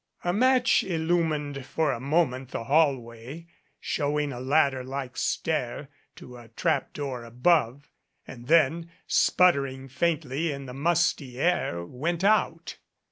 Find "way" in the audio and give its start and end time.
2.97-3.45